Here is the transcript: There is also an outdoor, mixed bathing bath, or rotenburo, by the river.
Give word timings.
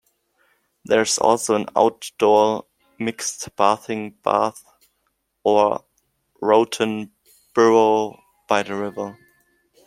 There 0.83 1.03
is 1.03 1.19
also 1.19 1.53
an 1.53 1.67
outdoor, 1.75 2.65
mixed 2.97 3.55
bathing 3.55 4.17
bath, 4.23 4.65
or 5.43 5.85
rotenburo, 6.41 8.19
by 8.47 8.63
the 8.63 8.73
river. 8.75 9.15